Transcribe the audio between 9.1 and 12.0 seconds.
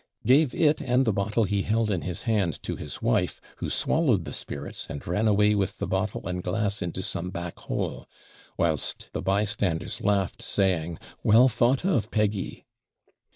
the bystanders laughed, saying, 'Well thought